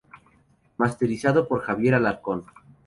Masterizado 0.77 1.47
por 1.47 1.63
Xavier 1.63 1.93
Alarcón. 1.93 2.39